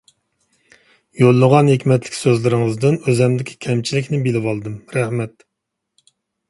يوللىغان 1.23 1.69
ھېكمەتلىك 1.73 2.17
سۆزىڭىزدىن 2.21 2.99
ئۆزۈمدىكى 3.05 3.59
كەمچىلىكنى 3.67 4.25
بىلىۋالدىم، 4.27 4.83
رەھمەت. 4.99 5.49